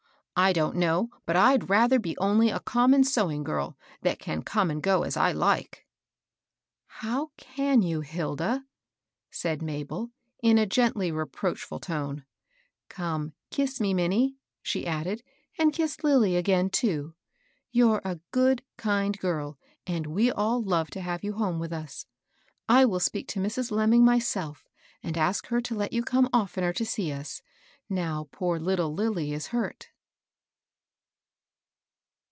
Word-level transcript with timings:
I 0.33 0.53
don't 0.53 0.75
know 0.75 1.09
but 1.27 1.35
I'd 1.35 1.69
rather 1.69 1.99
be 1.99 2.17
only 2.17 2.49
a 2.49 2.59
common 2.59 3.03
sewing 3.03 3.43
girl, 3.43 3.77
that 4.01 4.17
can 4.17 4.41
come 4.41 4.71
and 4.71 4.81
go 4.81 5.03
as 5.03 5.15
I 5.15 5.31
like."" 5.31 5.85
How 7.03 7.29
can 7.37 7.83
you, 7.83 8.01
Hilda?" 8.01 8.65
said 9.29 9.61
Mabel, 9.61 10.09
in 10.41 10.57
a 10.57 10.65
gently 10.65 11.11
reproachftd 11.11 11.81
tone. 11.81 12.25
"Come, 12.89 13.33
kiss 13.51 13.79
me, 13.79 13.93
Min 13.93 14.09
nie," 14.09 14.35
she 14.63 14.85
addedy" 14.87 15.21
and 15.59 15.73
kiss 15.73 16.03
Lilly 16.03 16.35
again, 16.35 16.71
too. 16.71 17.13
You're 17.71 17.97
84 17.97 17.99
MABSL 17.99 18.15
BOSS. 18.15 18.15
a 18.17 18.21
good) 18.31 18.63
kind 18.77 19.19
girl, 19.19 19.59
and 19.85 20.07
we 20.07 20.31
all 20.31 20.63
love 20.63 20.89
to 20.91 21.01
have 21.01 21.21
jon 21.21 21.33
borne 21.37 21.59
with 21.59 21.73
us. 21.73 22.07
I 22.67 22.85
will 22.85 22.99
speak 22.99 23.27
to 23.27 23.39
Mrs. 23.39 23.69
Lemming 23.69 24.03
myself, 24.03 24.63
and 25.03 25.19
ask 25.19 25.47
her 25.47 25.61
to 25.61 25.75
let 25.75 25.93
you 25.93 26.01
come 26.01 26.27
oftener 26.33 26.73
to 26.73 26.85
see 26.85 27.11
us, 27.11 27.43
now 27.87 28.27
poor 28.31 28.57
little 28.57 28.91
Lilly 28.91 29.33
is 29.33 29.47
hurt." 29.47 29.89